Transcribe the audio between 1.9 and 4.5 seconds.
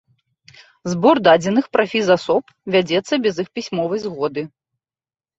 фізасоб вядзецца без іх пісьмовай згоды.